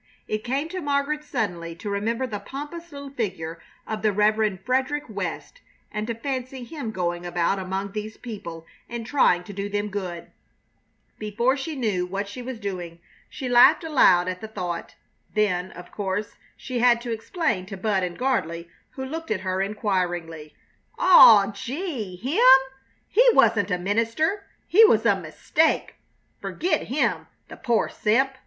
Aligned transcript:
It 0.27 0.43
came 0.43 0.67
to 0.69 0.81
Margaret 0.81 1.23
suddenly 1.23 1.75
to 1.75 1.87
remember 1.87 2.25
the 2.25 2.39
pompous 2.39 2.91
little 2.91 3.11
figure 3.11 3.61
of 3.85 4.01
the 4.01 4.11
Rev. 4.11 4.57
Frederick 4.65 5.03
West, 5.07 5.61
and 5.91 6.07
to 6.07 6.15
fancy 6.15 6.63
him 6.63 6.89
going 6.89 7.23
about 7.23 7.59
among 7.59 7.91
these 7.91 8.17
people 8.17 8.65
and 8.89 9.05
trying 9.05 9.43
to 9.43 9.53
do 9.53 9.69
them 9.69 9.89
good. 9.89 10.31
Before 11.19 11.55
she 11.55 11.75
knew 11.75 12.07
what 12.07 12.27
she 12.27 12.41
was 12.41 12.59
doing 12.59 12.97
she 13.29 13.47
laughed 13.47 13.83
aloud 13.83 14.27
at 14.27 14.41
the 14.41 14.47
thought. 14.47 14.95
Then, 15.35 15.69
of 15.73 15.91
course, 15.91 16.33
she 16.57 16.79
had 16.79 16.99
to 17.01 17.11
explain 17.11 17.67
to 17.67 17.77
Bud 17.77 18.01
and 18.01 18.17
Gardley, 18.17 18.69
who 18.93 19.05
looked 19.05 19.29
at 19.29 19.41
her 19.41 19.61
inquiringly. 19.61 20.55
"Aw! 20.97 21.51
Gee! 21.51 22.15
Him? 22.15 22.47
He 23.07 23.29
wasn't 23.33 23.69
a 23.69 23.77
minister! 23.77 24.45
He 24.67 24.83
was 24.83 25.05
a 25.05 25.15
mistake! 25.15 25.93
Fergit 26.41 26.87
him, 26.87 27.27
the 27.49 27.55
poor 27.57 27.87
simp!" 27.87 28.31